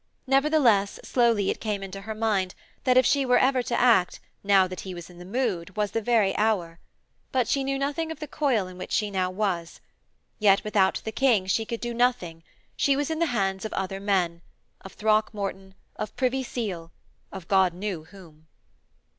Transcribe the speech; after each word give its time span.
Nevertheless 0.25 0.99
slowly 1.03 1.51
it 1.51 1.61
came 1.61 1.83
into 1.83 2.01
her 2.01 2.15
mind 2.15 2.55
that 2.85 2.97
if 2.97 3.05
she 3.05 3.23
were 3.23 3.37
ever 3.37 3.61
to 3.61 3.79
act, 3.79 4.19
now 4.43 4.65
that 4.67 4.79
he 4.79 4.95
was 4.95 5.11
in 5.11 5.19
the 5.19 5.25
mood 5.25 5.77
was 5.77 5.91
the 5.91 6.01
very 6.01 6.35
hour. 6.37 6.79
But 7.31 7.47
she 7.47 7.63
knew 7.63 7.77
nothing 7.77 8.11
of 8.11 8.19
the 8.19 8.27
coil 8.27 8.65
in 8.67 8.79
which 8.79 8.91
she 8.91 9.11
now 9.11 9.29
was. 9.29 9.79
Yet 10.39 10.63
without 10.63 11.03
the 11.05 11.11
King 11.11 11.45
she 11.45 11.65
could 11.65 11.81
do 11.81 11.93
nothing; 11.93 12.41
she 12.75 12.95
was 12.95 13.11
in 13.11 13.19
the 13.19 13.27
hands 13.27 13.63
of 13.63 13.73
other 13.73 13.99
men: 13.99 14.41
of 14.83 14.93
Throckmorton, 14.93 15.75
of 15.97 16.15
Privy 16.15 16.41
Seal, 16.41 16.91
of 17.31 17.47
God 17.47 17.75
knew 17.75 18.05
whom. 18.05 18.47